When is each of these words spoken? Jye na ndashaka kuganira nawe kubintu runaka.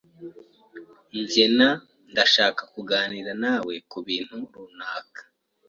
Jye 1.29 1.45
na 1.57 1.69
ndashaka 2.11 2.61
kuganira 2.73 3.31
nawe 3.43 3.73
kubintu 3.91 4.35
runaka. 4.53 5.21